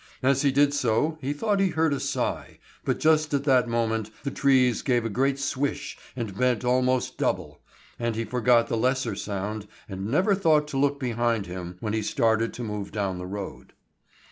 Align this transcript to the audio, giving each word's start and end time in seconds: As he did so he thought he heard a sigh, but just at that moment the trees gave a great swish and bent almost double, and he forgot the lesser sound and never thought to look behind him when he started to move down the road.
As 0.23 0.41
he 0.41 0.51
did 0.51 0.73
so 0.73 1.19
he 1.21 1.31
thought 1.31 1.59
he 1.59 1.67
heard 1.69 1.93
a 1.93 1.99
sigh, 1.99 2.57
but 2.83 2.99
just 2.99 3.35
at 3.35 3.43
that 3.43 3.67
moment 3.69 4.09
the 4.23 4.31
trees 4.31 4.81
gave 4.81 5.05
a 5.05 5.09
great 5.11 5.37
swish 5.37 5.95
and 6.15 6.35
bent 6.35 6.65
almost 6.65 7.19
double, 7.19 7.61
and 7.99 8.15
he 8.15 8.25
forgot 8.25 8.65
the 8.67 8.77
lesser 8.77 9.13
sound 9.13 9.67
and 9.87 10.07
never 10.07 10.33
thought 10.33 10.67
to 10.69 10.77
look 10.77 10.99
behind 10.99 11.45
him 11.45 11.77
when 11.81 11.93
he 11.93 12.01
started 12.01 12.51
to 12.55 12.63
move 12.63 12.91
down 12.91 13.19
the 13.19 13.27
road. 13.27 13.73